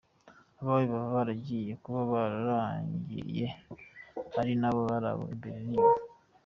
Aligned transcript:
Abawe 0.59 0.83
baba 0.91 1.09
baragiye, 1.15 1.71
baba 1.83 2.03
bararangiye, 2.13 3.45
ari 4.39 4.53
nabo 4.61 4.79
bari 4.89 5.07
abo, 5.11 5.23
imbere 5.33 5.57
n’inyuma! 5.63 6.03